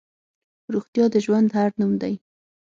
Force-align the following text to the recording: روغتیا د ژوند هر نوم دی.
روغتیا 0.73 1.05
د 1.13 1.15
ژوند 1.25 1.47
هر 1.57 1.69
نوم 1.79 1.93
دی. 2.01 2.13